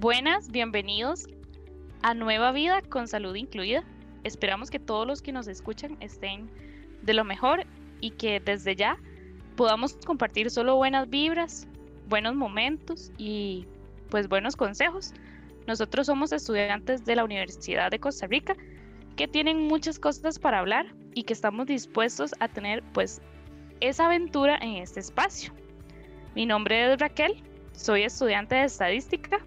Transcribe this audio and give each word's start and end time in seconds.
Buenas, 0.00 0.50
bienvenidos 0.50 1.28
a 2.02 2.14
Nueva 2.14 2.52
Vida 2.52 2.80
con 2.82 3.06
Salud 3.06 3.34
Incluida. 3.34 3.84
Esperamos 4.24 4.70
que 4.70 4.78
todos 4.78 5.06
los 5.06 5.22
que 5.22 5.30
nos 5.30 5.46
escuchan 5.46 5.96
estén 6.00 6.50
de 7.02 7.14
lo 7.14 7.24
mejor 7.24 7.64
y 8.00 8.12
que 8.12 8.40
desde 8.40 8.76
ya 8.76 8.98
podamos 9.56 9.94
compartir 10.06 10.50
solo 10.50 10.76
buenas 10.76 11.08
vibras, 11.10 11.68
buenos 12.08 12.34
momentos 12.34 13.12
y 13.18 13.66
pues 14.08 14.28
buenos 14.28 14.56
consejos. 14.56 15.12
Nosotros 15.66 16.06
somos 16.06 16.32
estudiantes 16.32 17.04
de 17.04 17.16
la 17.16 17.24
Universidad 17.24 17.90
de 17.90 17.98
Costa 17.98 18.26
Rica 18.26 18.56
que 19.20 19.28
tienen 19.28 19.68
muchas 19.68 19.98
cosas 19.98 20.38
para 20.38 20.60
hablar 20.60 20.86
y 21.12 21.24
que 21.24 21.34
estamos 21.34 21.66
dispuestos 21.66 22.34
a 22.40 22.48
tener 22.48 22.82
pues 22.94 23.20
esa 23.80 24.06
aventura 24.06 24.56
en 24.62 24.76
este 24.76 25.00
espacio. 25.00 25.52
Mi 26.34 26.46
nombre 26.46 26.90
es 26.90 26.98
Raquel, 26.98 27.34
soy 27.72 28.04
estudiante 28.04 28.54
de 28.54 28.64
estadística 28.64 29.44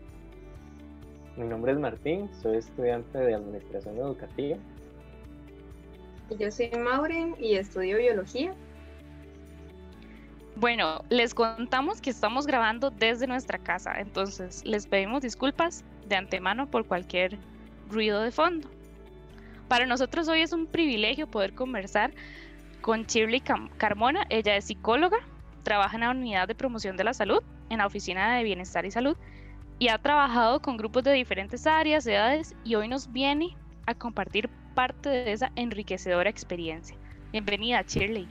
mi 1.37 1.47
nombre 1.47 1.71
es 1.71 1.79
Martín, 1.79 2.29
soy 2.39 2.57
estudiante 2.57 3.17
de 3.17 3.33
Administración 3.33 3.97
Educativa. 3.97 4.59
Yo 6.37 6.51
soy 6.51 6.69
Maureen 6.77 7.35
y 7.39 7.55
estudio 7.55 7.97
Biología. 7.97 8.53
Bueno, 10.55 11.03
les 11.09 11.33
contamos 11.33 11.99
que 11.99 12.11
estamos 12.11 12.45
grabando 12.45 12.91
desde 12.91 13.25
nuestra 13.25 13.57
casa, 13.57 13.99
entonces 13.99 14.63
les 14.63 14.85
pedimos 14.85 15.23
disculpas 15.23 15.83
de 16.07 16.15
antemano 16.15 16.69
por 16.69 16.85
cualquier 16.85 17.39
ruido 17.89 18.21
de 18.21 18.29
fondo. 18.29 18.69
Para 19.73 19.87
nosotros 19.87 20.27
hoy 20.27 20.41
es 20.41 20.53
un 20.53 20.67
privilegio 20.67 21.25
poder 21.25 21.55
conversar 21.55 22.13
con 22.79 23.05
Shirley 23.05 23.41
Carmona. 23.79 24.23
Ella 24.29 24.55
es 24.55 24.65
psicóloga, 24.65 25.17
trabaja 25.63 25.95
en 25.95 26.01
la 26.01 26.11
unidad 26.11 26.47
de 26.47 26.53
promoción 26.53 26.95
de 26.95 27.03
la 27.03 27.15
salud, 27.15 27.39
en 27.71 27.79
la 27.79 27.87
oficina 27.87 28.37
de 28.37 28.43
bienestar 28.43 28.85
y 28.85 28.91
salud 28.91 29.17
y 29.79 29.87
ha 29.87 29.97
trabajado 29.97 30.59
con 30.59 30.77
grupos 30.77 31.01
de 31.01 31.13
diferentes 31.13 31.65
áreas, 31.65 32.05
edades 32.05 32.53
y 32.63 32.75
hoy 32.75 32.87
nos 32.87 33.11
viene 33.11 33.57
a 33.87 33.95
compartir 33.95 34.47
parte 34.75 35.09
de 35.09 35.31
esa 35.31 35.51
enriquecedora 35.55 36.29
experiencia. 36.29 36.95
Bienvenida, 37.31 37.81
Shirley. 37.81 38.27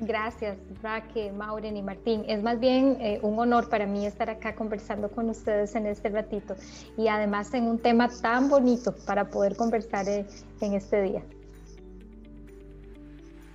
Gracias, 0.00 0.58
Raque, 0.82 1.32
Maureen 1.32 1.76
y 1.76 1.82
Martín. 1.82 2.24
Es 2.28 2.42
más 2.42 2.60
bien 2.60 2.98
eh, 3.00 3.18
un 3.22 3.38
honor 3.38 3.70
para 3.70 3.86
mí 3.86 4.04
estar 4.06 4.28
acá 4.28 4.54
conversando 4.54 5.10
con 5.10 5.30
ustedes 5.30 5.74
en 5.74 5.86
este 5.86 6.10
ratito 6.10 6.54
y 6.98 7.08
además 7.08 7.54
en 7.54 7.64
un 7.64 7.78
tema 7.78 8.08
tan 8.20 8.50
bonito 8.50 8.94
para 9.06 9.30
poder 9.30 9.56
conversar 9.56 10.06
eh, 10.06 10.26
en 10.60 10.74
este 10.74 11.00
día. 11.00 11.22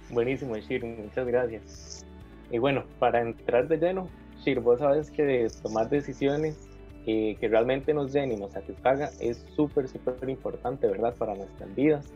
Buenísimo, 0.09 0.57
Shir, 0.57 0.83
muchas 0.83 1.27
gracias. 1.27 2.05
Y 2.49 2.57
bueno, 2.57 2.85
para 2.97 3.21
entrar 3.21 3.67
de 3.67 3.77
lleno, 3.77 4.07
Shir, 4.43 4.59
vos 4.61 4.79
sabes 4.79 5.11
que 5.11 5.47
tomar 5.61 5.89
decisiones 5.89 6.57
que, 7.05 7.37
realmente 7.41 7.93
nos 7.93 8.11
llene 8.13 8.33
y 8.33 8.37
nos 8.37 8.51
satisfaga 8.51 9.11
es 9.19 9.45
súper, 9.55 9.87
súper 9.87 10.27
importante, 10.29 10.87
¿verdad? 10.87 11.13
Para 11.15 11.35
nuestras 11.35 11.73
vidas. 11.75 12.11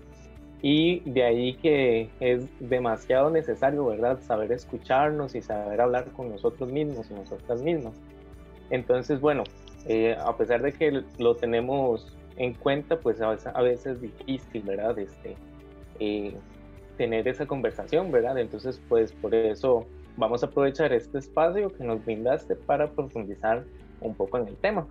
Y 0.67 1.01
de 1.01 1.21
ahí 1.21 1.53
que 1.57 2.09
es 2.19 2.47
demasiado 2.59 3.29
necesario, 3.29 3.85
¿verdad? 3.85 4.19
Saber 4.21 4.51
escucharnos 4.51 5.35
y 5.35 5.43
saber 5.43 5.79
hablar 5.79 6.05
con 6.13 6.31
nosotros 6.31 6.71
mismos 6.71 7.05
y 7.11 7.13
nosotras 7.13 7.61
mismas. 7.61 7.93
Entonces, 8.71 9.21
bueno, 9.21 9.43
eh, 9.85 10.17
a 10.19 10.35
pesar 10.35 10.63
de 10.63 10.73
que 10.73 11.03
lo 11.19 11.35
tenemos 11.35 12.17
en 12.37 12.55
cuenta, 12.55 12.97
pues 12.97 13.21
a 13.21 13.29
veces, 13.29 13.51
a 13.53 13.61
veces 13.61 13.85
es 13.85 14.01
difícil, 14.01 14.63
¿verdad? 14.63 14.97
Este, 14.97 15.35
eh, 15.99 16.35
tener 16.97 17.27
esa 17.27 17.45
conversación, 17.45 18.11
¿verdad? 18.11 18.39
Entonces, 18.39 18.81
pues 18.89 19.11
por 19.11 19.35
eso 19.35 19.85
vamos 20.17 20.41
a 20.41 20.47
aprovechar 20.47 20.93
este 20.93 21.19
espacio 21.19 21.71
que 21.73 21.83
nos 21.83 22.03
brindaste 22.03 22.55
para 22.55 22.89
profundizar 22.89 23.65
un 24.01 24.15
poco 24.15 24.39
en 24.39 24.47
el 24.47 24.55
tema. 24.55 24.87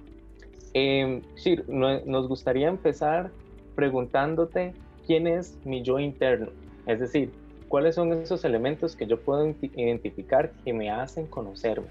Eh, 0.73 1.21
nos 1.67 2.29
gustaría 2.29 2.69
empezar 2.69 3.33
preguntándote 3.75 4.73
quién 5.07 5.27
es 5.27 5.59
mi 5.65 5.83
yo 5.83 5.99
interno, 5.99 6.51
es 6.87 7.01
decir, 7.01 7.33
cuáles 7.69 7.95
son 7.95 8.13
esos 8.13 8.45
elementos 8.45 8.97
que 8.97 9.07
yo 9.07 9.21
puedo 9.21 9.55
identificar 9.75 10.53
que 10.65 10.73
me 10.73 10.91
hacen 10.91 11.27
conocerme. 11.27 11.89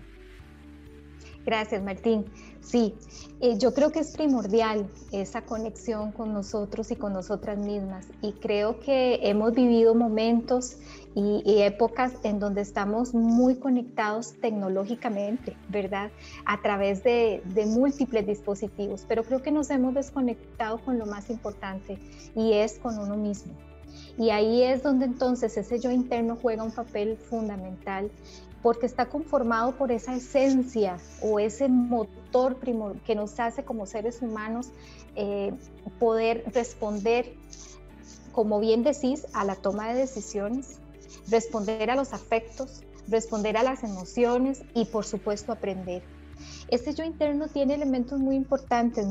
Gracias, 1.45 1.83
Martín. 1.83 2.25
Sí, 2.61 2.95
eh, 3.41 3.57
yo 3.57 3.73
creo 3.73 3.91
que 3.91 3.99
es 3.99 4.11
primordial 4.11 4.89
esa 5.11 5.41
conexión 5.41 6.13
con 6.13 6.33
nosotros 6.33 6.89
y 6.91 6.95
con 6.95 7.11
nosotras 7.11 7.57
mismas. 7.57 8.07
Y 8.21 8.31
creo 8.33 8.79
que 8.79 9.19
hemos 9.23 9.53
vivido 9.53 9.93
momentos 9.93 10.77
y, 11.15 11.61
épocas 11.61 12.13
en 12.23 12.39
donde 12.39 12.61
estamos 12.61 13.13
muy 13.13 13.55
conectados 13.55 14.33
tecnológicamente, 14.41 15.55
¿verdad? 15.69 16.11
A 16.45 16.61
través 16.61 17.03
de, 17.03 17.43
de 17.53 17.65
múltiples 17.65 18.25
dispositivos. 18.25 19.05
Pero 19.07 19.23
creo 19.23 19.41
que 19.41 19.51
nos 19.51 19.69
hemos 19.69 19.93
desconectado 19.93 20.79
con 20.79 20.97
lo 20.97 21.05
más 21.05 21.29
importante 21.29 21.99
y 22.35 22.53
es 22.53 22.79
con 22.79 22.97
uno 22.97 23.17
mismo. 23.17 23.53
Y 24.17 24.29
ahí 24.29 24.63
es 24.63 24.83
donde 24.83 25.05
entonces 25.05 25.57
ese 25.57 25.79
yo 25.79 25.91
interno 25.91 26.37
juega 26.41 26.63
un 26.63 26.71
papel 26.71 27.17
fundamental 27.17 28.11
porque 28.61 28.85
está 28.85 29.07
conformado 29.07 29.73
por 29.73 29.91
esa 29.91 30.15
esencia 30.15 30.97
o 31.21 31.39
ese 31.39 31.67
motor 31.67 32.57
que 33.05 33.13
nos 33.13 33.39
hace 33.39 33.65
como 33.65 33.85
seres 33.85 34.21
humanos 34.21 34.69
eh, 35.15 35.53
poder 35.99 36.45
responder, 36.53 37.33
como 38.31 38.59
bien 38.59 38.83
decís, 38.83 39.27
a 39.33 39.43
la 39.43 39.55
toma 39.55 39.89
de 39.89 39.99
decisiones, 39.99 40.79
responder 41.29 41.91
a 41.91 41.95
los 41.95 42.13
afectos, 42.13 42.83
responder 43.09 43.57
a 43.57 43.63
las 43.63 43.83
emociones 43.83 44.63
y 44.73 44.85
por 44.85 45.05
supuesto 45.05 45.51
aprender. 45.51 46.01
Este 46.69 46.93
yo 46.93 47.03
interno 47.03 47.47
tiene 47.49 47.73
elementos 47.73 48.19
muy 48.19 48.35
importantes, 48.35 49.05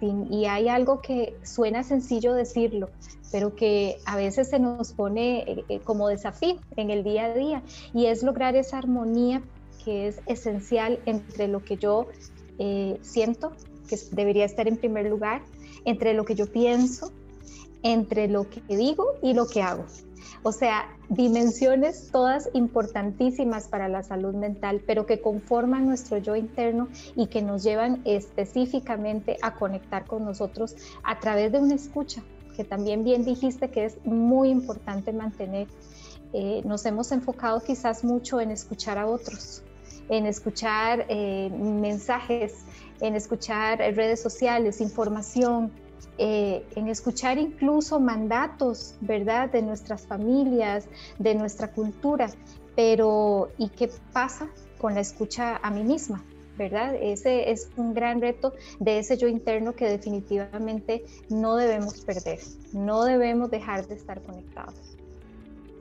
Y 0.00 0.44
hay 0.44 0.68
algo 0.68 1.00
que 1.00 1.36
suena 1.42 1.82
sencillo 1.82 2.34
decirlo, 2.34 2.90
pero 3.32 3.54
que 3.54 3.98
a 4.06 4.16
veces 4.16 4.48
se 4.48 4.58
nos 4.58 4.92
pone 4.92 5.40
eh, 5.40 5.64
eh, 5.68 5.80
como 5.80 6.08
desafío 6.08 6.56
en 6.76 6.90
el 6.90 7.02
día 7.02 7.26
a 7.26 7.34
día 7.34 7.62
y 7.92 8.06
es 8.06 8.22
lograr 8.22 8.54
esa 8.56 8.78
armonía 8.78 9.42
que 9.84 10.06
es 10.06 10.20
esencial 10.26 11.00
entre 11.06 11.48
lo 11.48 11.64
que 11.64 11.76
yo 11.76 12.06
eh, 12.58 12.98
siento, 13.02 13.52
que 13.88 13.96
debería 14.12 14.44
estar 14.44 14.68
en 14.68 14.76
primer 14.76 15.06
lugar, 15.06 15.42
entre 15.84 16.14
lo 16.14 16.24
que 16.24 16.34
yo 16.34 16.46
pienso, 16.46 17.12
entre 17.82 18.28
lo 18.28 18.48
que 18.48 18.62
digo 18.68 19.14
y 19.22 19.34
lo 19.34 19.46
que 19.46 19.62
hago. 19.62 19.84
O 20.42 20.52
sea, 20.52 20.86
dimensiones 21.08 22.10
todas 22.10 22.48
importantísimas 22.52 23.68
para 23.68 23.88
la 23.88 24.02
salud 24.02 24.34
mental, 24.34 24.82
pero 24.86 25.06
que 25.06 25.20
conforman 25.20 25.86
nuestro 25.86 26.18
yo 26.18 26.36
interno 26.36 26.88
y 27.16 27.26
que 27.26 27.42
nos 27.42 27.62
llevan 27.62 28.02
específicamente 28.04 29.36
a 29.42 29.54
conectar 29.54 30.06
con 30.06 30.24
nosotros 30.24 30.76
a 31.02 31.18
través 31.18 31.52
de 31.52 31.58
una 31.58 31.74
escucha, 31.74 32.22
que 32.56 32.64
también 32.64 33.04
bien 33.04 33.24
dijiste 33.24 33.70
que 33.70 33.86
es 33.86 34.04
muy 34.04 34.50
importante 34.50 35.12
mantener. 35.12 35.68
Eh, 36.32 36.62
nos 36.64 36.84
hemos 36.84 37.10
enfocado 37.12 37.60
quizás 37.60 38.04
mucho 38.04 38.40
en 38.40 38.50
escuchar 38.50 38.98
a 38.98 39.06
otros, 39.06 39.62
en 40.08 40.26
escuchar 40.26 41.06
eh, 41.08 41.50
mensajes, 41.50 42.54
en 43.00 43.14
escuchar 43.14 43.78
redes 43.78 44.20
sociales, 44.20 44.80
información, 44.80 45.72
eh, 46.18 46.66
en 46.76 46.88
escuchar 46.88 47.38
incluso 47.38 48.00
mandatos, 48.00 48.96
¿verdad?, 49.00 49.50
de 49.50 49.62
nuestras 49.62 50.06
familias, 50.06 50.88
de 51.18 51.34
nuestra 51.34 51.72
cultura. 51.72 52.30
Pero, 52.76 53.52
¿y 53.58 53.70
qué 53.70 53.90
pasa 54.12 54.48
con 54.78 54.94
la 54.94 55.00
escucha 55.00 55.56
a 55.56 55.70
mí 55.70 55.84
misma? 55.84 56.24
¿verdad? 56.58 56.96
Ese 57.00 57.52
es 57.52 57.70
un 57.76 57.94
gran 57.94 58.20
reto 58.20 58.52
de 58.80 58.98
ese 58.98 59.16
yo 59.16 59.28
interno 59.28 59.74
que 59.74 59.88
definitivamente 59.88 61.04
no 61.30 61.54
debemos 61.54 62.00
perder, 62.00 62.40
no 62.72 63.04
debemos 63.04 63.50
dejar 63.50 63.86
de 63.86 63.94
estar 63.94 64.20
conectados. 64.22 64.98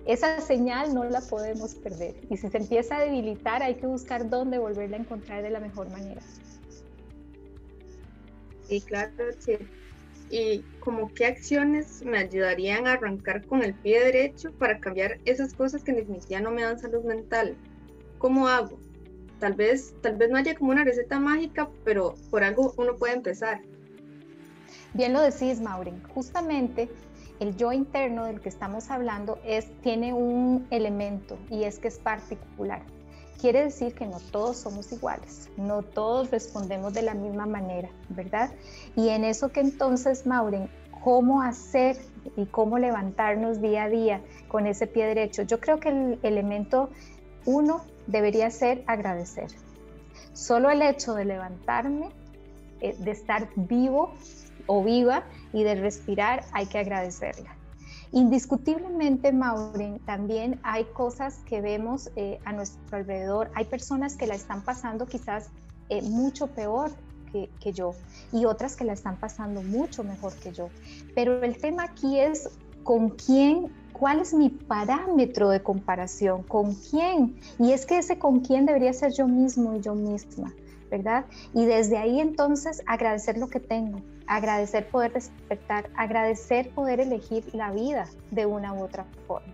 Esa 0.06 0.40
señal 0.40 0.94
no 0.94 1.04
la 1.04 1.20
podemos 1.20 1.76
perder 1.76 2.16
y 2.30 2.38
si 2.38 2.48
se 2.48 2.58
empieza 2.58 2.98
a 2.98 3.02
debilitar 3.02 3.62
hay 3.62 3.76
que 3.76 3.88
buscar 3.88 4.30
dónde 4.30 4.58
volverla 4.60 4.98
a 4.98 5.00
encontrar 5.02 5.44
de 5.44 5.50
la 5.50 5.60
mejor 5.60 5.90
manera. 5.90 6.22
Sí, 8.70 8.80
claro, 8.82 9.12
sí. 9.40 9.58
¿Y 10.30 10.62
como 10.80 11.14
qué 11.14 11.26
acciones 11.26 12.04
me 12.04 12.18
ayudarían 12.18 12.88
a 12.88 12.94
arrancar 12.94 13.46
con 13.46 13.64
el 13.64 13.74
pie 13.74 14.04
derecho 14.04 14.52
para 14.54 14.80
cambiar 14.80 15.20
esas 15.26 15.54
cosas 15.54 15.84
que 15.84 15.92
en 15.92 15.98
definitiva 15.98 16.42
no 16.42 16.52
me 16.52 16.64
dan 16.64 16.80
salud 16.80 17.04
mental? 17.04 17.56
¿Cómo 18.18 18.48
hago? 18.48 18.80
Tal 19.40 19.54
vez, 19.54 19.94
tal 20.02 20.18
vez 20.18 20.30
no 20.30 20.38
haya 20.38 20.56
como 20.56 20.72
una 20.72 20.84
receta 20.84 21.20
mágica, 21.20 21.70
pero 21.86 22.16
por 22.30 22.44
algo 22.44 22.74
uno 22.78 22.96
puede 22.96 23.14
empezar. 23.14 23.62
Bien 24.94 25.14
lo 25.14 25.22
decís, 25.22 25.62
Maureen. 25.62 26.02
Justamente 26.14 26.90
el 27.40 27.56
yo 27.56 27.72
interno 27.72 28.26
del 28.26 28.42
que 28.42 28.50
estamos 28.50 28.90
hablando 28.90 29.40
es, 29.46 29.70
tiene 29.82 30.14
un 30.14 30.68
elemento 30.72 31.38
y 31.52 31.64
es 31.64 31.78
que 31.80 31.88
es 31.88 32.00
particular. 32.00 32.82
Quiere 33.40 33.64
decir 33.64 33.94
que 33.94 34.08
no 34.08 34.20
todos 34.20 34.58
somos 34.58 34.92
iguales, 34.92 35.50
no 35.58 35.84
todos 35.84 36.32
respondemos 36.32 36.94
de 36.94 37.04
la 37.04 37.14
misma 37.14 37.46
manera, 37.46 37.90
¿verdad? 38.10 38.52
Y 38.96 39.10
en 39.10 39.24
eso 39.24 39.50
que 39.50 39.60
entonces, 39.60 40.26
Maureen, 40.26 40.70
cómo 41.04 41.42
hacer 41.42 41.98
y 42.36 42.46
cómo 42.48 42.80
levantarnos 42.80 43.62
día 43.62 43.84
a 43.84 43.90
día 43.90 44.22
con 44.48 44.66
ese 44.66 44.88
pie 44.88 45.06
derecho. 45.06 45.44
Yo 45.44 45.60
creo 45.60 45.80
que 45.80 45.90
el 45.90 46.20
elemento 46.24 46.90
uno 47.46 47.82
debería 48.08 48.50
ser 48.50 48.84
agradecer. 48.88 49.48
Solo 50.34 50.70
el 50.70 50.82
hecho 50.82 51.14
de 51.14 51.26
levantarme, 51.26 52.10
eh, 52.82 52.96
de 52.98 53.12
estar 53.12 53.50
vivo 53.56 54.14
o 54.66 54.84
viva 54.84 55.24
y 55.54 55.64
de 55.64 55.76
respirar, 55.76 56.44
hay 56.54 56.66
que 56.66 56.80
agradecerla. 56.80 57.56
Indiscutiblemente, 58.12 59.32
Maureen, 59.32 60.00
también 60.00 60.60
hay 60.64 60.86
cosas 60.86 61.40
que 61.46 61.62
vemos 61.62 62.10
eh, 62.16 62.40
a 62.46 62.54
nuestro 62.54 62.98
alrededor. 62.98 63.52
Hay 63.56 63.66
personas 63.66 64.16
que 64.16 64.28
la 64.28 64.36
están 64.36 64.62
pasando 64.64 65.06
quizás 65.06 65.50
eh, 65.90 66.02
mucho 66.02 66.48
peor 66.48 66.92
que, 67.32 67.50
que, 67.60 67.74
yo 67.74 67.92
y 68.32 68.46
otras 68.46 68.76
que 68.76 68.86
la 68.86 68.94
están 68.94 69.18
pasando 69.18 69.62
mucho 69.62 70.04
mejor 70.04 70.34
que 70.36 70.54
yo. 70.54 70.70
Pero 71.16 71.44
el 71.44 71.58
tema 71.58 71.84
aquí 71.84 72.20
es 72.20 72.50
con 72.84 73.10
quién, 73.10 73.74
cuál 73.92 74.22
es 74.22 74.34
mi 74.34 74.50
parámetro 74.50 75.50
de 75.50 75.62
comparación, 75.62 76.44
con 76.44 76.76
quién. 76.76 77.38
Y 77.60 77.74
es 77.74 77.86
que 77.86 77.98
ese 77.98 78.18
con 78.18 78.40
quién 78.40 78.66
debería 78.66 78.94
ser 78.94 79.12
yo 79.12 79.28
mismo 79.28 79.76
y 79.76 79.82
yo 79.82 79.94
misma. 79.94 80.54
¿Verdad? 80.90 81.26
Y 81.54 81.66
desde 81.66 81.98
ahí 81.98 82.20
entonces 82.20 82.82
agradecer 82.86 83.38
lo 83.38 83.50
que 83.50 83.60
tengo, 83.60 84.02
agradecer 84.28 84.88
poder 84.90 85.14
despertar, 85.14 85.90
agradecer 85.96 86.70
poder 86.72 87.00
elegir 87.00 87.44
la 87.54 87.72
vida 87.72 88.08
de 88.32 88.46
una 88.46 88.74
u 88.74 88.84
otra 88.84 89.06
forma. 89.28 89.54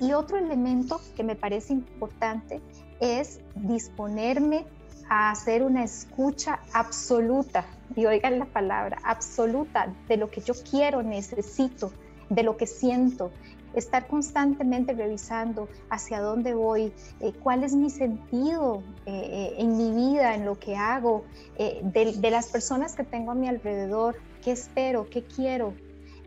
Y 0.00 0.12
otro 0.12 0.36
elemento 0.36 1.00
que 1.16 1.24
me 1.24 1.36
parece 1.36 1.72
importante 1.72 2.60
es 3.00 3.40
disponerme 3.54 4.66
a 5.08 5.30
hacer 5.30 5.62
una 5.62 5.84
escucha 5.84 6.60
absoluta, 6.72 7.64
y 7.94 8.06
oigan 8.06 8.38
la 8.38 8.46
palabra, 8.46 8.98
absoluta 9.04 9.94
de 10.08 10.16
lo 10.16 10.30
que 10.30 10.40
yo 10.40 10.54
quiero, 10.68 11.02
necesito, 11.02 11.92
de 12.28 12.42
lo 12.42 12.56
que 12.56 12.66
siento, 12.66 13.30
estar 13.76 14.06
constantemente 14.06 14.94
revisando 14.94 15.68
hacia 15.90 16.20
dónde 16.20 16.54
voy, 16.54 16.92
eh, 17.20 17.32
cuál 17.42 17.62
es 17.62 17.74
mi 17.74 17.90
sentido 17.90 18.82
eh, 19.04 19.12
eh, 19.12 19.54
en 19.58 19.76
mi 19.76 19.90
vida, 19.92 20.34
en 20.34 20.44
lo 20.44 20.58
que 20.58 20.76
hago, 20.76 21.24
de, 21.58 22.14
de, 22.16 22.30
las 22.30 22.48
personas 22.48 22.94
que 22.94 23.04
tengo 23.04 23.32
a 23.32 23.34
mi 23.34 23.48
alrededor, 23.48 24.16
qué 24.42 24.52
espero, 24.52 25.08
qué 25.08 25.24
quiero. 25.24 25.74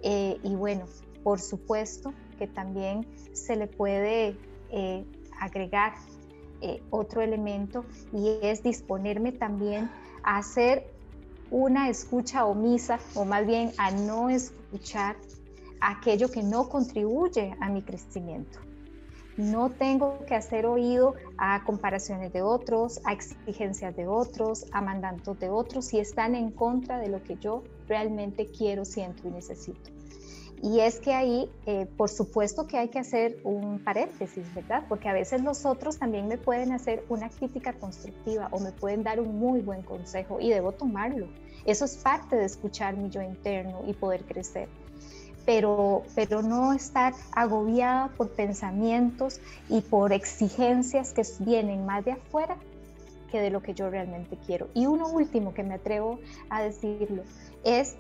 y 0.02 0.56
bueno, 0.56 0.86
por 1.24 1.40
supuesto 1.40 2.14
que 2.38 2.48
también 2.48 3.06
se 3.34 3.56
le 3.56 3.68
puede 3.68 4.38
agregar 5.40 5.94
otro 6.90 7.22
elemento 7.22 7.86
y 8.14 8.40
es 8.42 8.64
disponerme 8.64 9.32
también 9.32 9.90
a 10.24 10.38
hacer 10.38 10.88
una 11.52 11.90
escucha 11.90 12.46
omisa 12.46 13.00
o 13.14 13.26
más 13.26 13.46
bien 13.46 13.72
a 13.78 13.92
no 13.92 14.30
escuchar 14.30 15.16
aquello 15.82 16.30
que 16.30 16.44
no 16.44 16.70
contribuye 16.70 17.56
a 17.60 17.70
mi 17.70 17.82
crecimiento. 17.82 18.60
No 19.38 19.70
tengo 19.70 20.26
que 20.26 20.36
hacer 20.36 20.66
oído 20.66 21.14
a 21.38 21.64
comparaciones 21.64 22.34
de 22.34 22.42
otros, 22.42 23.00
a 23.06 23.14
exigencias 23.14 23.96
de 23.96 24.06
otros, 24.06 24.66
a 24.74 24.82
mandatos 24.82 25.40
de 25.40 25.50
otros 25.50 25.86
si 25.86 26.00
están 26.00 26.36
en 26.36 26.52
contra 26.52 27.00
de 27.00 27.08
lo 27.08 27.24
que 27.24 27.38
yo 27.38 27.64
realmente 27.88 28.48
quiero, 28.48 28.84
siento 28.84 29.28
y 29.28 29.32
necesito. 29.32 29.92
Y 30.62 30.82
es 30.82 31.00
que 31.00 31.14
ahí, 31.14 31.50
eh, 31.66 31.86
por 31.96 32.10
supuesto 32.10 32.68
que 32.68 32.78
hay 32.78 32.90
que 32.90 33.00
hacer 33.00 33.38
un 33.46 33.82
paréntesis, 33.82 34.54
¿verdad? 34.54 34.84
Porque 34.90 35.08
a 35.08 35.14
veces 35.14 35.42
los 35.42 35.66
otros 35.66 35.98
también 35.98 36.28
me 36.28 36.38
pueden 36.38 36.74
hacer 36.74 37.06
una 37.08 37.30
crítica 37.30 37.72
constructiva 37.72 38.50
o 38.52 38.60
me 38.60 38.74
pueden 38.74 39.04
dar 39.04 39.22
un 39.22 39.40
muy 39.40 39.62
buen 39.62 39.84
consejo 39.84 40.42
y 40.42 40.50
debo 40.50 40.74
tomarlo. 40.74 41.28
Eso 41.64 41.86
es 41.86 41.96
parte 41.96 42.36
de 42.36 42.44
escuchar 42.44 42.98
mi 42.98 43.10
yo 43.10 43.22
interno 43.22 43.84
y 43.88 43.94
poder 43.94 44.26
crecer 44.26 44.68
pero, 45.50 46.04
pero 46.14 46.44
no 46.44 46.74
estar 46.74 47.16
agobiada 47.32 48.10
por 48.10 48.30
pensamientos 48.30 49.42
y 49.68 49.82
por 49.82 50.14
exigencias 50.14 51.12
que 51.12 51.24
vienen 51.40 51.88
más 51.88 52.06
de 52.06 52.12
afuera 52.12 52.56
que 53.32 53.42
de 53.42 53.50
lo 53.50 53.64
que 53.64 53.74
yo 53.74 53.90
realmente 53.90 54.38
quiero. 54.46 54.68
Y 54.76 54.86
uno 54.86 55.08
último 55.10 55.56
que 55.56 55.64
me 55.64 55.74
atrevo 55.74 56.20
a 56.52 56.62
decirlo 56.62 57.24
es 57.64 57.96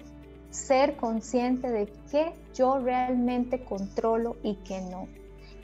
ser 0.52 0.96
consciente 0.96 1.72
de 1.72 1.92
qué 2.12 2.34
yo 2.54 2.78
realmente 2.78 3.64
controlo 3.64 4.38
y 4.44 4.58
qué 4.58 4.82
no. 4.82 5.08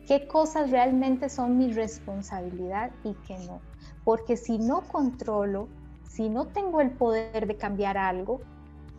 Qué 0.08 0.26
cosas 0.26 0.72
realmente 0.72 1.30
son 1.30 1.56
mi 1.56 1.72
responsabilidad 1.72 2.94
y 3.04 3.14
qué 3.28 3.38
no. 3.46 3.60
Porque 4.04 4.38
si 4.38 4.58
no 4.58 4.82
controlo, 4.88 5.68
si 6.10 6.30
no 6.30 6.48
tengo 6.48 6.82
el 6.82 6.90
poder 6.90 7.46
de 7.46 7.58
cambiar 7.58 7.96
algo, 8.00 8.42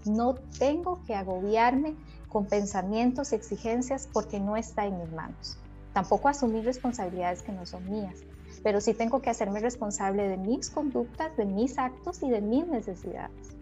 no 0.05 0.37
tengo 0.61 1.00
que 1.05 1.17
agobiarme 1.17 1.97
con 2.37 2.44
pensamientos 2.44 3.33
y 3.33 3.37
exigencias 3.37 4.11
porque 4.12 4.38
no 4.38 4.59
está 4.59 4.85
en 4.85 4.99
mis 4.99 5.11
manos. 5.11 5.56
Tampoco 5.94 6.29
asumir 6.29 6.67
responsabilidades 6.67 7.41
que 7.41 7.50
no 7.50 7.65
son 7.65 7.91
mías, 7.91 8.25
pero 8.62 8.83
sí 8.83 8.93
tengo 8.93 9.23
que 9.23 9.31
hacerme 9.31 9.59
responsable 9.61 10.29
de 10.29 10.37
mis 10.37 10.69
conductas, 10.69 11.35
de 11.38 11.47
mis 11.47 11.79
actos 11.79 12.23
y 12.23 12.29
de 12.29 12.43
mis 12.43 12.67
necesidades. 12.67 13.56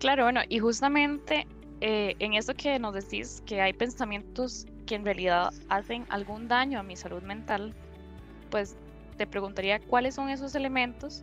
Claro, 0.00 0.24
bueno, 0.24 0.40
y 0.48 0.58
justamente 0.58 1.46
eh, 1.80 2.16
en 2.18 2.34
eso 2.34 2.54
que 2.54 2.76
nos 2.80 2.92
decís, 2.92 3.40
que 3.46 3.60
hay 3.60 3.72
pensamientos 3.72 4.66
que 4.84 4.96
en 4.96 5.04
realidad 5.04 5.50
hacen 5.68 6.06
algún 6.08 6.48
daño 6.48 6.80
a 6.80 6.82
mi 6.82 6.96
salud 6.96 7.22
mental, 7.22 7.72
pues 8.50 8.74
te 9.16 9.28
preguntaría 9.28 9.78
cuáles 9.78 10.16
son 10.16 10.28
esos 10.28 10.56
elementos 10.56 11.22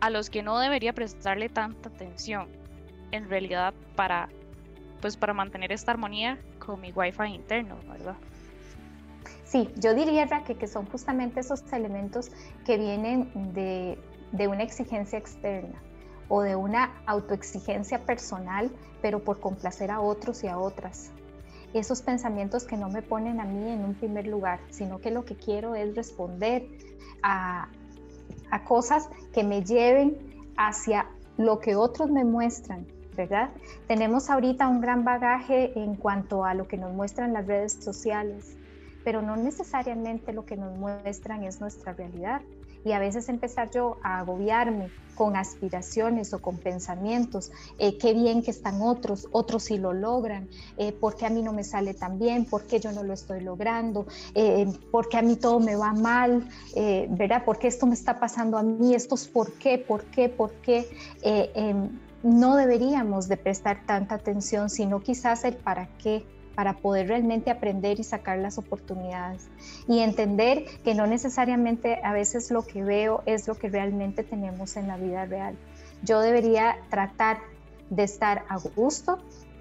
a 0.00 0.10
los 0.10 0.28
que 0.28 0.42
no 0.42 0.58
debería 0.58 0.92
prestarle 0.92 1.48
tanta 1.48 1.88
atención 1.88 2.58
en 3.12 3.28
realidad 3.28 3.74
para, 3.96 4.28
pues, 5.00 5.16
para 5.16 5.32
mantener 5.32 5.72
esta 5.72 5.92
armonía 5.92 6.38
con 6.58 6.80
mi 6.80 6.92
wifi 6.92 7.34
interno, 7.34 7.76
¿verdad? 7.88 8.16
Sí, 9.44 9.70
yo 9.76 9.94
diría 9.94 10.26
que, 10.44 10.56
que 10.56 10.66
son 10.66 10.86
justamente 10.86 11.40
esos 11.40 11.72
elementos 11.72 12.30
que 12.66 12.76
vienen 12.76 13.30
de, 13.54 13.98
de 14.32 14.48
una 14.48 14.62
exigencia 14.62 15.18
externa 15.18 15.80
o 16.28 16.42
de 16.42 16.54
una 16.54 16.92
autoexigencia 17.06 18.04
personal, 18.04 18.70
pero 19.00 19.24
por 19.24 19.40
complacer 19.40 19.90
a 19.90 20.00
otros 20.00 20.44
y 20.44 20.48
a 20.48 20.58
otras. 20.58 21.10
Esos 21.72 22.02
pensamientos 22.02 22.64
que 22.64 22.76
no 22.76 22.90
me 22.90 23.02
ponen 23.02 23.40
a 23.40 23.44
mí 23.44 23.70
en 23.70 23.84
un 23.84 23.94
primer 23.94 24.26
lugar, 24.26 24.60
sino 24.70 25.00
que 25.00 25.10
lo 25.10 25.24
que 25.24 25.36
quiero 25.36 25.74
es 25.74 25.94
responder 25.94 26.68
a, 27.22 27.68
a 28.50 28.64
cosas 28.64 29.08
que 29.32 29.44
me 29.44 29.62
lleven 29.62 30.18
hacia 30.56 31.08
lo 31.38 31.60
que 31.60 31.76
otros 31.76 32.10
me 32.10 32.24
muestran, 32.24 32.86
¿verdad? 33.16 33.50
Tenemos 33.86 34.28
ahorita 34.28 34.68
un 34.68 34.80
gran 34.80 35.04
bagaje 35.04 35.72
en 35.78 35.94
cuanto 35.94 36.44
a 36.44 36.52
lo 36.52 36.68
que 36.68 36.76
nos 36.76 36.92
muestran 36.92 37.32
las 37.32 37.46
redes 37.46 37.72
sociales, 37.72 38.56
pero 39.04 39.22
no 39.22 39.36
necesariamente 39.36 40.32
lo 40.32 40.44
que 40.44 40.56
nos 40.56 40.76
muestran 40.76 41.44
es 41.44 41.60
nuestra 41.60 41.94
realidad. 41.94 42.42
Y 42.84 42.92
a 42.92 42.98
veces 42.98 43.28
empezar 43.28 43.70
yo 43.70 43.98
a 44.02 44.20
agobiarme 44.20 44.90
con 45.18 45.34
aspiraciones 45.34 46.32
o 46.32 46.40
con 46.40 46.58
pensamientos, 46.58 47.50
eh, 47.78 47.98
qué 47.98 48.14
bien 48.14 48.40
que 48.40 48.52
están 48.52 48.80
otros, 48.82 49.26
otros 49.32 49.64
sí 49.64 49.76
lo 49.76 49.92
logran, 49.92 50.48
eh, 50.76 50.92
por 50.92 51.16
qué 51.16 51.26
a 51.26 51.30
mí 51.30 51.42
no 51.42 51.52
me 51.52 51.64
sale 51.64 51.92
tan 51.92 52.20
bien, 52.20 52.44
por 52.44 52.68
qué 52.68 52.78
yo 52.78 52.92
no 52.92 53.02
lo 53.02 53.14
estoy 53.14 53.40
logrando, 53.40 54.06
eh, 54.36 54.72
por 54.92 55.08
qué 55.08 55.16
a 55.16 55.22
mí 55.22 55.34
todo 55.34 55.58
me 55.58 55.74
va 55.74 55.92
mal, 55.92 56.48
eh, 56.76 57.08
¿verdad? 57.10 57.44
¿Por 57.44 57.58
qué 57.58 57.66
esto 57.66 57.84
me 57.84 57.94
está 57.94 58.20
pasando 58.20 58.56
a 58.56 58.62
mí? 58.62 58.94
Estos 58.94 59.26
por 59.26 59.52
qué, 59.54 59.78
por 59.78 60.04
qué, 60.04 60.28
por 60.28 60.52
qué 60.62 60.86
no 62.22 62.56
deberíamos 62.56 63.28
de 63.28 63.36
prestar 63.36 63.84
tanta 63.86 64.16
atención, 64.16 64.70
sino 64.70 65.00
quizás 65.00 65.44
el 65.44 65.56
para 65.56 65.88
qué, 65.98 66.24
para 66.58 66.72
poder 66.72 67.06
realmente 67.06 67.52
aprender 67.52 68.00
y 68.00 68.02
sacar 68.02 68.36
las 68.40 68.58
oportunidades 68.58 69.48
y 69.86 70.00
entender 70.00 70.64
que 70.82 70.92
no 70.92 71.06
necesariamente 71.06 72.00
a 72.02 72.12
veces 72.12 72.50
lo 72.50 72.66
que 72.66 72.82
veo 72.82 73.22
es 73.26 73.46
lo 73.46 73.54
que 73.54 73.68
realmente 73.68 74.24
tenemos 74.24 74.76
en 74.76 74.88
la 74.88 74.96
vida 74.96 75.24
real. 75.24 75.56
Yo 76.02 76.18
debería 76.18 76.78
tratar 76.90 77.38
de 77.90 78.02
estar 78.02 78.44
a 78.48 78.58
gusto 78.74 79.20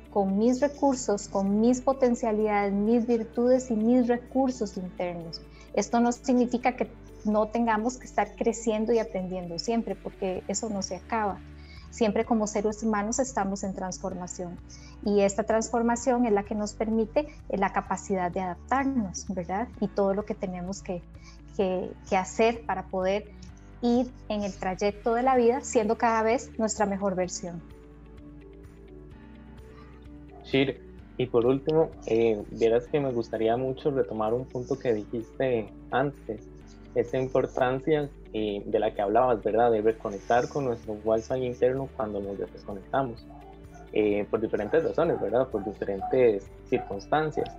con 0.10 0.40
mis 0.40 0.60
recursos, 0.60 1.28
con 1.28 1.62
mis 1.62 1.82
potencialidades, 1.82 2.74
mis 2.74 3.06
virtudes 3.06 3.70
y 3.70 3.76
mis 3.76 4.08
recursos 4.08 4.76
internos. 4.76 5.44
Esto 5.76 6.00
no 6.00 6.12
significa 6.12 6.76
que 6.76 6.90
no 7.26 7.50
tengamos 7.50 8.00
que 8.00 8.08
estar 8.08 8.36
creciendo 8.36 8.92
y 8.92 8.98
aprendiendo 8.98 9.60
siempre, 9.60 9.94
porque 9.94 10.42
eso 10.48 10.68
no 10.68 10.82
se 10.82 10.96
acaba 10.96 11.38
Siempre 11.90 12.26
como 12.26 12.48
seres 12.48 12.84
humanos 12.84 13.20
estamos 13.20 13.64
en 13.64 13.74
transformación 13.74 14.58
y 15.06 15.22
esta 15.22 15.44
transformación 15.44 16.26
es 16.26 16.32
la 16.32 16.44
que 16.44 16.56
nos 16.56 16.74
permite 16.74 17.28
eh, 17.50 17.58
la 17.58 17.72
capacidad 17.72 18.32
de 18.32 18.42
adaptarnos, 18.42 19.26
¿verdad? 19.30 19.68
Y 19.80 19.88
todo 19.88 20.14
lo 20.14 20.26
que 20.26 20.36
tenemos 20.36 20.82
que, 20.82 21.02
que, 21.56 22.18
hacer 22.18 22.66
para 22.66 22.84
poder 22.88 23.32
ir 23.82 24.12
en 24.30 24.44
el 24.44 24.54
trayecto 24.54 25.14
de 25.14 25.24
la 25.24 25.36
vida 25.38 25.62
siendo 25.62 25.98
cada 25.98 26.24
vez 26.24 26.52
nuestra 26.58 26.86
mejor 26.86 27.16
versión. 27.16 27.62
Shir, 30.44 30.82
y 31.18 31.26
por 31.26 31.46
último, 31.46 31.90
eh, 32.06 32.44
vieras 32.52 32.88
que 32.88 33.00
me 33.00 33.12
gustaría 33.12 33.58
mucho 33.58 33.92
retomar 33.92 34.34
un 34.34 34.46
punto 34.46 34.78
que 34.78 34.94
dijiste 34.94 35.70
antes, 35.92 36.48
esa 37.00 37.18
importancia 37.18 38.10
eh, 38.34 38.62
de 38.66 38.80
la 38.80 38.94
que 38.94 39.02
hablabas, 39.02 39.44
¿verdad? 39.44 39.72
De 39.72 39.82
reconectar 39.82 40.50
con 40.50 40.66
nuestro 40.66 40.98
wifi 41.04 41.46
interno 41.46 41.90
cuando 41.96 42.20
nos 42.20 42.38
desconectamos. 42.38 43.26
eh, 43.94 44.26
por 44.30 44.42
diferentes 44.42 44.84
razones, 44.84 45.20
¿verdad? 45.22 45.48
Por 45.48 45.64
diferentes 45.64 46.52
circunstancias. 46.70 47.56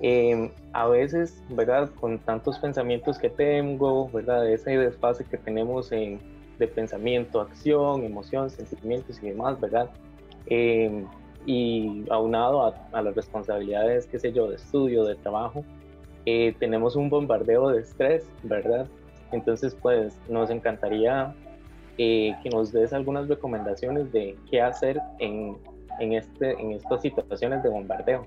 Em, 0.00 0.50
a 0.72 0.86
veces, 0.88 1.42
¿verdad? 1.48 1.90
Con 2.00 2.18
tantos 2.18 2.58
pensamientos 2.58 3.18
que 3.18 3.30
tengo, 3.30 4.08
¿verdad? 4.10 4.46
Ese 4.46 4.76
desfase 4.76 5.24
que 5.24 5.38
tenemos 5.38 5.90
en, 5.92 6.20
de 6.58 6.68
pensamiento, 6.68 7.40
acción, 7.40 8.04
emoción, 8.04 8.50
sentimientos 8.50 9.22
y 9.22 9.28
demás, 9.30 9.58
¿verdad? 9.60 9.88
Em, 10.46 11.06
y 11.46 12.04
aunado 12.10 12.62
a, 12.66 12.74
a, 12.92 13.02
las 13.02 13.14
responsabilidades, 13.14 14.06
qué 14.06 14.18
sé 14.18 14.32
yo, 14.32 14.48
de 14.48 14.56
estudio, 14.56 15.04
de 15.04 15.14
trabajo, 15.14 15.64
eh, 16.26 16.54
tenemos 16.58 16.96
un 16.96 17.10
bombardeo 17.10 17.68
de 17.70 17.80
estrés, 17.80 18.24
¿verdad? 18.42 18.86
Entonces, 19.32 19.76
pues 19.80 20.14
nos 20.28 20.50
encantaría 20.50 21.34
eh, 21.98 22.34
que 22.42 22.50
nos 22.50 22.72
des 22.72 22.92
algunas 22.92 23.28
recomendaciones 23.28 24.12
de 24.12 24.36
qué 24.50 24.60
hacer 24.60 25.00
en, 25.18 25.56
en, 26.00 26.12
este, 26.12 26.52
en 26.52 26.72
estas 26.72 27.02
situaciones 27.02 27.62
de 27.62 27.68
bombardeo. 27.68 28.26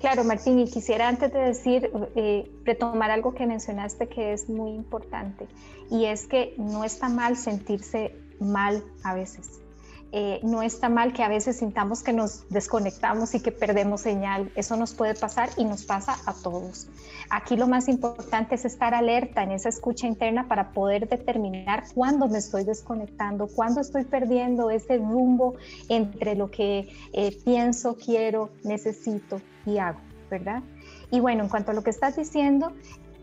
Claro, 0.00 0.22
Martín, 0.22 0.58
y 0.58 0.66
quisiera 0.66 1.08
antes 1.08 1.32
de 1.32 1.38
decir, 1.38 1.90
eh, 2.14 2.50
retomar 2.64 3.10
algo 3.10 3.32
que 3.32 3.46
mencionaste 3.46 4.06
que 4.06 4.34
es 4.34 4.50
muy 4.50 4.72
importante, 4.72 5.46
y 5.90 6.04
es 6.04 6.26
que 6.26 6.54
no 6.58 6.84
está 6.84 7.08
mal 7.08 7.36
sentirse 7.36 8.14
mal 8.38 8.82
a 9.02 9.14
veces. 9.14 9.63
Eh, 10.16 10.38
no 10.44 10.62
está 10.62 10.88
mal 10.88 11.12
que 11.12 11.24
a 11.24 11.28
veces 11.28 11.56
sintamos 11.56 12.04
que 12.04 12.12
nos 12.12 12.48
desconectamos 12.48 13.34
y 13.34 13.40
que 13.40 13.50
perdemos 13.50 14.02
señal. 14.02 14.48
Eso 14.54 14.76
nos 14.76 14.94
puede 14.94 15.16
pasar 15.16 15.48
y 15.56 15.64
nos 15.64 15.82
pasa 15.82 16.16
a 16.24 16.32
todos. 16.32 16.86
Aquí 17.30 17.56
lo 17.56 17.66
más 17.66 17.88
importante 17.88 18.54
es 18.54 18.64
estar 18.64 18.94
alerta 18.94 19.42
en 19.42 19.50
esa 19.50 19.70
escucha 19.70 20.06
interna 20.06 20.46
para 20.46 20.70
poder 20.70 21.08
determinar 21.08 21.82
cuándo 21.96 22.28
me 22.28 22.38
estoy 22.38 22.62
desconectando, 22.62 23.48
cuándo 23.48 23.80
estoy 23.80 24.04
perdiendo 24.04 24.70
ese 24.70 24.98
rumbo 24.98 25.56
entre 25.88 26.36
lo 26.36 26.48
que 26.48 26.94
eh, 27.12 27.36
pienso, 27.44 27.96
quiero, 27.96 28.50
necesito 28.62 29.40
y 29.66 29.78
hago, 29.78 29.98
¿verdad? 30.30 30.62
Y 31.10 31.18
bueno, 31.18 31.42
en 31.42 31.48
cuanto 31.48 31.72
a 31.72 31.74
lo 31.74 31.82
que 31.82 31.90
estás 31.90 32.14
diciendo, 32.14 32.72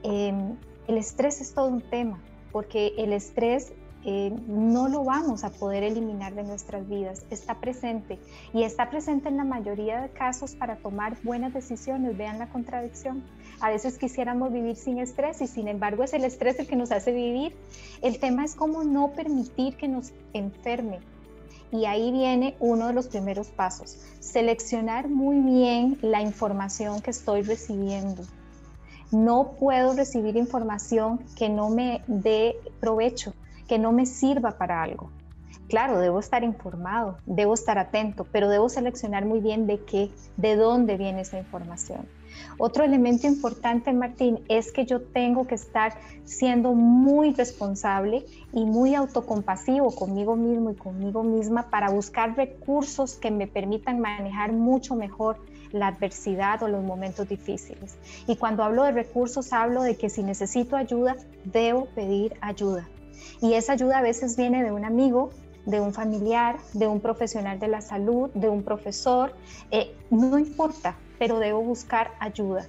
em, 0.04 0.58
el 0.90 0.98
estrés 0.98 1.40
es 1.40 1.54
todo 1.54 1.70
un 1.70 1.82
tema, 1.82 2.20
porque 2.52 2.94
el 2.98 3.14
estrés 3.14 3.72
eh, 4.04 4.36
no 4.48 4.88
lo 4.88 5.04
vamos 5.04 5.44
a 5.44 5.52
poder 5.52 5.84
eliminar 5.84 6.34
de 6.34 6.44
nuestras 6.44 6.88
vidas. 6.90 7.24
Está 7.30 7.60
presente 7.60 8.18
y 8.54 8.64
está 8.64 8.90
presente 8.90 9.30
en 9.30 9.38
la 9.38 9.44
mayoría 9.44 10.02
de 10.02 10.10
casos 10.10 10.56
para 10.56 10.78
tomar 10.78 11.18
buenas 11.24 11.54
decisiones. 11.54 12.18
Vean 12.18 12.40
la 12.40 12.50
contradicción. 12.50 13.24
A 13.60 13.70
veces 13.70 14.00
quisiéramos 14.00 14.52
vivir 14.52 14.76
sin 14.76 14.98
estrés 14.98 15.42
y 15.42 15.48
sin 15.48 15.68
embargo 15.68 16.04
es 16.04 16.14
el 16.14 16.24
estrés 16.24 16.58
el 16.60 16.68
que 16.68 16.76
nos 16.76 16.92
hace 16.92 17.12
vivir. 17.12 17.56
El 18.02 18.20
tema 18.20 18.44
es 18.44 18.56
cómo 18.56 18.84
no 18.84 19.12
permitir 19.12 19.78
que 19.78 19.88
nos 19.88 20.12
enferme. 20.34 21.00
Y 21.72 21.86
ahí 21.86 22.12
viene 22.12 22.56
uno 22.60 22.88
de 22.88 22.94
los 22.94 23.08
primeros 23.08 23.50
pasos. 23.50 24.00
Seleccionar 24.20 25.10
muy 25.10 25.40
bien 25.40 26.00
la 26.02 26.22
información 26.22 27.02
que 27.02 27.12
estoy 27.12 27.44
recibiendo. 27.44 28.24
No 29.12 29.52
puedo 29.60 29.94
recibir 29.94 30.38
información 30.38 31.20
que 31.38 31.50
no 31.50 31.70
me 31.70 32.02
dé 32.08 32.56
provecho 32.80 33.34
que 33.72 33.80
no 33.80 33.94
me 33.94 34.06
sirva 34.06 34.58
para 34.58 34.84
algo. 34.84 35.12
Claro, 35.70 35.98
debo 36.00 36.20
estar 36.20 36.44
informado, 36.44 37.20
debo 37.26 37.54
estar 37.54 37.78
atento, 37.78 38.28
pero 38.30 38.50
debo 38.50 38.68
seleccionar 38.68 39.24
muy 39.24 39.40
bien 39.40 39.66
de 39.66 39.80
qué, 39.86 40.12
de 40.36 40.58
dónde 40.58 40.98
viene 40.98 41.22
esa 41.22 41.40
información. 41.40 42.06
Otro 42.58 42.84
elemento 42.84 43.28
importante, 43.28 43.94
Martín, 43.94 44.42
es 44.50 44.74
que 44.74 44.86
yo 44.86 45.02
tengo 45.02 45.48
que 45.48 45.56
estar 45.56 45.94
siendo 46.26 46.74
muy 46.74 47.34
responsable 47.34 48.26
y 48.52 48.66
muy 48.66 48.94
autocompasivo 48.94 49.96
conmigo 49.96 50.36
mismo 50.36 50.72
y 50.72 50.76
conmigo 50.76 51.24
misma 51.24 51.70
para 51.70 51.92
buscar 51.92 52.36
recursos 52.36 53.16
que 53.16 53.32
me 53.32 53.48
permitan 53.48 54.02
manejar 54.02 54.52
mucho 54.52 54.98
mejor 54.98 55.38
la 55.72 55.88
adversidad 55.88 56.62
o 56.62 56.68
los 56.68 56.84
momentos 56.84 57.30
difíciles. 57.30 57.98
Y 58.28 58.36
cuando 58.36 58.66
hablo 58.66 58.84
de 58.84 58.92
recursos, 58.92 59.54
hablo 59.54 59.82
de 59.82 59.96
que 59.96 60.10
si 60.10 60.24
necesito 60.24 60.76
ayuda, 60.76 61.16
debo 61.46 61.86
pedir 61.96 62.34
ayuda. 62.42 62.90
Y 63.42 63.54
esa 63.54 63.74
ayuda 63.74 64.00
a 64.00 64.02
veces 64.02 64.38
viene 64.38 64.64
de 64.64 64.72
un 64.72 64.86
amigo, 64.86 65.32
de 65.66 65.80
un 65.80 65.94
familiar, 65.94 66.58
de 66.74 66.88
un 66.88 67.00
profesional 67.00 67.60
de 67.60 67.68
la 67.68 67.82
salud, 67.82 68.30
de 68.34 68.50
un 68.50 68.64
profesor. 68.64 69.34
Eh, 69.72 69.96
no 70.10 70.38
importa, 70.38 70.98
pero 71.20 71.40
debo 71.40 71.62
buscar 71.62 72.12
ayuda, 72.20 72.68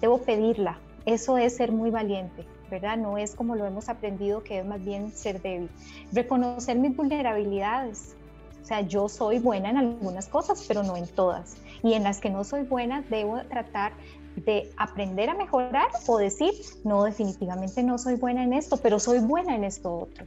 debo 0.00 0.18
pedirla. 0.18 0.78
Eso 1.06 1.38
es 1.38 1.56
ser 1.56 1.72
muy 1.72 1.90
valiente, 1.90 2.46
¿verdad? 2.70 2.96
No 2.96 3.18
es 3.18 3.34
como 3.34 3.56
lo 3.56 3.66
hemos 3.66 3.88
aprendido, 3.88 4.42
que 4.42 4.60
es 4.60 4.66
más 4.66 4.82
bien 4.82 5.12
ser 5.12 5.40
débil. 5.40 5.70
Reconocer 6.12 6.78
mis 6.78 6.96
vulnerabilidades. 6.96 8.14
O 8.62 8.64
sea, 8.64 8.82
yo 8.82 9.08
soy 9.08 9.38
buena 9.38 9.70
en 9.70 9.78
algunas 9.78 10.28
cosas, 10.28 10.64
pero 10.68 10.82
no 10.82 10.96
en 10.96 11.08
todas. 11.08 11.56
Y 11.82 11.94
en 11.94 12.04
las 12.04 12.20
que 12.20 12.30
no 12.30 12.44
soy 12.44 12.62
buena, 12.62 13.02
debo 13.08 13.40
tratar 13.44 13.92
de 14.36 14.70
aprender 14.76 15.28
a 15.30 15.34
mejorar 15.34 15.88
o 16.06 16.18
decir, 16.18 16.52
no, 16.84 17.04
definitivamente 17.04 17.82
no 17.82 17.98
soy 17.98 18.14
buena 18.14 18.44
en 18.44 18.52
esto, 18.52 18.76
pero 18.76 18.98
soy 18.98 19.18
buena 19.18 19.54
en 19.54 19.64
esto 19.64 19.94
otro. 19.94 20.26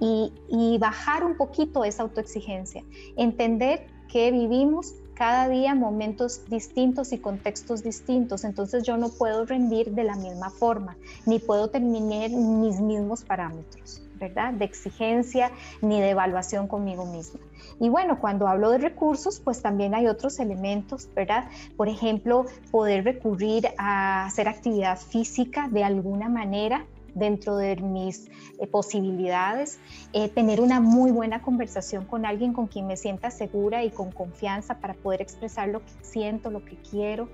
Y, 0.00 0.32
y 0.48 0.78
bajar 0.78 1.24
un 1.24 1.36
poquito 1.36 1.84
esa 1.84 2.02
autoexigencia, 2.04 2.82
entender 3.16 3.86
que 4.10 4.30
vivimos 4.30 4.94
cada 5.20 5.50
día 5.50 5.74
momentos 5.74 6.48
distintos 6.48 7.12
y 7.12 7.18
contextos 7.18 7.82
distintos, 7.82 8.42
entonces 8.42 8.84
yo 8.84 8.96
no 8.96 9.10
puedo 9.10 9.44
rendir 9.44 9.90
de 9.90 10.02
la 10.02 10.16
misma 10.16 10.48
forma, 10.48 10.96
ni 11.26 11.38
puedo 11.38 11.68
terminar 11.68 12.30
mis 12.30 12.80
mismos 12.80 13.22
parámetros. 13.22 14.00
¿verdad? 14.18 14.54
De 14.54 14.66
exigencia 14.66 15.50
ni 15.82 16.00
de 16.00 16.10
evaluación 16.10 16.68
conmigo 16.68 17.04
misma. 17.04 17.40
Y 17.80 17.88
bueno, 17.88 18.18
cuando 18.18 18.48
hablo 18.48 18.70
de 18.70 18.78
recursos, 18.78 19.40
pues 19.40 19.62
también 19.62 19.94
hay 19.94 20.06
otros 20.06 20.38
elementos, 20.40 21.08
¿verdad? 21.14 21.48
Por 21.76 21.88
ejemplo, 21.88 22.44
poder 22.70 23.04
recurrir 23.04 23.68
a 23.78 24.26
hacer 24.26 24.46
actividad 24.46 24.98
física 24.98 25.68
de 25.70 25.84
alguna 25.84 26.28
manera 26.28 26.86
dentro 27.14 27.56
de 27.56 27.76
mis 27.76 28.28
eh, 28.58 28.66
posibilidades, 28.66 29.78
eh, 30.12 30.28
tener 30.28 30.60
una 30.60 30.80
muy 30.80 31.10
buena 31.10 31.42
conversación 31.42 32.04
con 32.04 32.26
alguien 32.26 32.52
con 32.52 32.66
quien 32.66 32.86
me 32.86 32.96
sienta 32.96 33.30
segura 33.30 33.84
y 33.84 33.90
con 33.90 34.12
confianza 34.12 34.80
para 34.80 34.94
poder 34.94 35.22
expresar 35.22 35.68
lo 35.68 35.80
que 35.80 35.92
siento, 36.02 36.50
lo 36.50 36.64
que 36.64 36.76
quiero, 36.76 37.28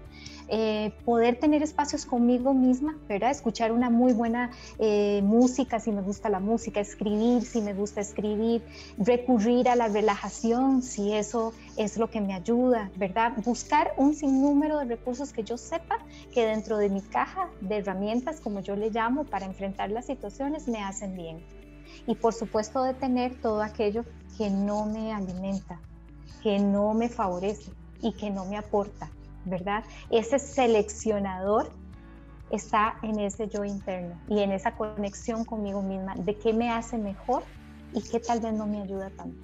eh, 0.48 0.92
poder 1.04 1.40
tener 1.40 1.62
espacios 1.62 2.06
conmigo 2.06 2.54
misma, 2.54 2.96
¿verdad? 3.08 3.30
Escuchar 3.30 3.72
una 3.72 3.90
muy 3.90 4.12
buena 4.12 4.50
eh, 4.78 5.20
música 5.22 5.80
si 5.80 5.90
me 5.90 6.02
gusta 6.02 6.28
la 6.28 6.38
música, 6.38 6.80
escribir 6.80 7.42
si 7.42 7.60
me 7.60 7.74
gusta 7.74 8.00
escribir, 8.00 8.62
recurrir 8.96 9.68
a 9.68 9.74
la 9.74 9.88
relajación 9.88 10.82
si 10.82 11.12
eso 11.12 11.52
es 11.76 11.96
lo 11.96 12.10
que 12.10 12.20
me 12.20 12.34
ayuda, 12.34 12.90
¿verdad? 12.96 13.32
Buscar 13.44 13.92
un 13.96 14.14
sinnúmero 14.14 14.78
de 14.78 14.84
recursos 14.84 15.32
que 15.32 15.42
yo 15.42 15.56
sepa 15.56 15.98
que 16.32 16.46
dentro 16.46 16.78
de 16.78 16.90
mi 16.90 17.00
caja 17.00 17.50
de 17.60 17.78
herramientas, 17.78 18.40
como 18.40 18.60
yo 18.60 18.76
le 18.76 18.90
llamo, 18.90 19.24
para 19.24 19.46
enfrentar 19.46 19.90
las 19.90 20.06
situaciones 20.06 20.68
me 20.68 20.82
hacen 20.82 21.16
bien. 21.16 21.44
Y 22.06 22.14
por 22.14 22.34
supuesto 22.34 22.82
detener 22.84 23.40
todo 23.40 23.62
aquello 23.62 24.04
que 24.38 24.50
no 24.50 24.86
me 24.86 25.12
alimenta, 25.12 25.80
que 26.42 26.58
no 26.58 26.94
me 26.94 27.08
favorece 27.08 27.72
y 28.00 28.12
que 28.12 28.30
no 28.30 28.44
me 28.44 28.56
aporta 28.56 29.10
¿verdad? 29.46 29.84
Ese 30.10 30.38
seleccionador 30.38 31.70
está 32.50 32.96
en 33.02 33.18
ese 33.20 33.48
yo 33.48 33.64
interno 33.64 34.20
y 34.28 34.40
en 34.40 34.52
esa 34.52 34.72
conexión 34.76 35.44
conmigo 35.44 35.82
misma 35.82 36.14
de 36.16 36.36
qué 36.36 36.52
me 36.52 36.70
hace 36.70 36.98
mejor 36.98 37.42
y 37.92 38.02
qué 38.02 38.20
tal 38.20 38.40
vez 38.40 38.52
no 38.52 38.66
me 38.66 38.82
ayuda 38.82 39.10
tanto. 39.10 39.38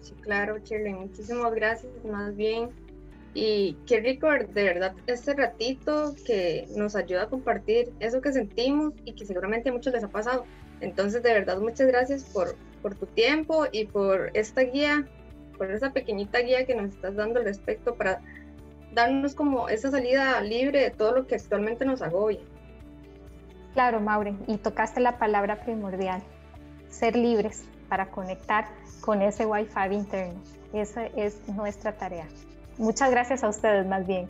Sí, 0.00 0.14
claro, 0.20 0.58
Shirley, 0.58 0.94
muchísimas 0.94 1.54
gracias, 1.54 1.92
más 2.04 2.34
bien. 2.34 2.70
Y 3.34 3.74
qué 3.86 4.00
rico, 4.00 4.28
de 4.28 4.64
verdad, 4.64 4.94
este 5.06 5.34
ratito 5.34 6.14
que 6.26 6.66
nos 6.76 6.94
ayuda 6.96 7.22
a 7.22 7.28
compartir 7.28 7.90
eso 8.00 8.20
que 8.20 8.32
sentimos 8.32 8.92
y 9.06 9.14
que 9.14 9.24
seguramente 9.24 9.70
a 9.70 9.72
muchos 9.72 9.92
les 9.94 10.04
ha 10.04 10.08
pasado. 10.08 10.44
Entonces, 10.80 11.22
de 11.22 11.32
verdad, 11.32 11.58
muchas 11.58 11.86
gracias 11.86 12.24
por, 12.24 12.56
por 12.82 12.94
tu 12.96 13.06
tiempo 13.06 13.64
y 13.72 13.86
por 13.86 14.30
esta 14.34 14.62
guía 14.62 15.08
por 15.56 15.70
esa 15.70 15.92
pequeñita 15.92 16.40
guía 16.40 16.66
que 16.66 16.74
nos 16.74 16.90
estás 16.90 17.16
dando 17.16 17.38
al 17.38 17.44
respecto 17.44 17.94
para 17.94 18.20
darnos 18.92 19.34
como 19.34 19.68
esa 19.68 19.90
salida 19.90 20.40
libre 20.40 20.80
de 20.80 20.90
todo 20.90 21.12
lo 21.12 21.26
que 21.26 21.34
actualmente 21.34 21.84
nos 21.84 22.02
agobia. 22.02 22.40
Claro, 23.72 24.00
Maureen, 24.00 24.38
y 24.46 24.58
tocaste 24.58 25.00
la 25.00 25.18
palabra 25.18 25.64
primordial, 25.64 26.22
ser 26.88 27.16
libres 27.16 27.64
para 27.88 28.10
conectar 28.10 28.66
con 29.00 29.22
ese 29.22 29.46
Wi-Fi 29.46 29.94
interno. 29.94 30.40
Esa 30.72 31.06
es 31.06 31.46
nuestra 31.48 31.92
tarea. 31.96 32.26
Muchas 32.78 33.10
gracias 33.10 33.42
a 33.44 33.48
ustedes 33.48 33.86
más 33.86 34.06
bien. 34.06 34.28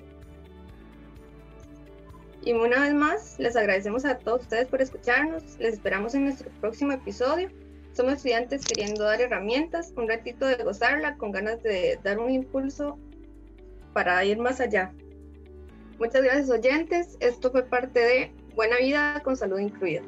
Y 2.44 2.52
una 2.52 2.80
vez 2.80 2.94
más, 2.94 3.38
les 3.38 3.54
agradecemos 3.54 4.04
a 4.04 4.18
todos 4.18 4.42
ustedes 4.42 4.66
por 4.66 4.82
escucharnos. 4.82 5.58
Les 5.58 5.74
esperamos 5.74 6.14
en 6.14 6.24
nuestro 6.24 6.50
próximo 6.60 6.92
episodio. 6.92 7.50
Somos 7.92 8.14
estudiantes 8.14 8.64
queriendo 8.64 9.04
dar 9.04 9.20
herramientas, 9.20 9.92
un 9.96 10.08
ratito 10.08 10.46
de 10.46 10.62
gozarla, 10.62 11.16
con 11.16 11.30
ganas 11.30 11.62
de 11.62 11.98
dar 12.02 12.18
un 12.18 12.30
impulso 12.30 12.98
para 13.92 14.24
ir 14.24 14.38
más 14.38 14.60
allá. 14.60 14.92
Muchas 15.98 16.22
gracias 16.22 16.50
oyentes. 16.50 17.16
Esto 17.20 17.50
fue 17.50 17.64
parte 17.64 18.00
de 18.00 18.32
Buena 18.54 18.78
Vida 18.78 19.20
con 19.22 19.36
Salud 19.36 19.58
Incluida. 19.58 20.02